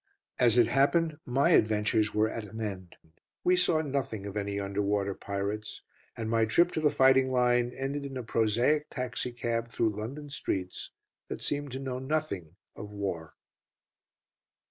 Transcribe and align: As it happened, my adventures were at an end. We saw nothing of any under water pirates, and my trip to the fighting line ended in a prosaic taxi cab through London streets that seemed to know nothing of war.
As 0.39 0.57
it 0.57 0.65
happened, 0.65 1.19
my 1.27 1.51
adventures 1.51 2.11
were 2.11 2.27
at 2.27 2.45
an 2.45 2.59
end. 2.59 2.95
We 3.43 3.55
saw 3.55 3.83
nothing 3.83 4.25
of 4.25 4.35
any 4.35 4.59
under 4.59 4.81
water 4.81 5.13
pirates, 5.13 5.83
and 6.17 6.27
my 6.27 6.45
trip 6.45 6.71
to 6.71 6.79
the 6.79 6.89
fighting 6.89 7.29
line 7.29 7.69
ended 7.71 8.07
in 8.07 8.17
a 8.17 8.23
prosaic 8.23 8.89
taxi 8.89 9.31
cab 9.31 9.67
through 9.67 9.95
London 9.95 10.31
streets 10.31 10.89
that 11.27 11.43
seemed 11.43 11.71
to 11.73 11.79
know 11.79 11.99
nothing 11.99 12.55
of 12.75 12.91
war. 12.91 13.35